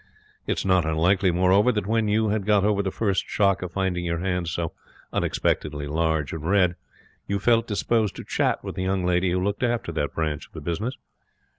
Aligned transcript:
It 0.47 0.57
is 0.57 0.65
not 0.65 0.83
unlikely, 0.83 1.29
moreover, 1.29 1.71
that 1.71 1.85
when 1.85 2.07
you 2.07 2.29
had 2.29 2.47
got 2.47 2.63
over 2.63 2.81
the 2.81 2.89
first 2.89 3.25
shock 3.29 3.61
of 3.61 3.73
finding 3.73 4.03
your 4.03 4.17
hands 4.17 4.49
so 4.49 4.71
unexpectedly 5.13 5.85
large 5.85 6.33
and 6.33 6.43
red, 6.43 6.75
you 7.27 7.37
felt 7.37 7.67
disposed 7.67 8.15
to 8.15 8.23
chat 8.23 8.63
with 8.63 8.73
the 8.73 8.81
young 8.81 9.05
lady 9.05 9.29
who 9.29 9.43
looked 9.43 9.61
after 9.61 9.91
that 9.91 10.15
branch 10.15 10.47
of 10.47 10.53
the 10.53 10.61
business. 10.61 10.95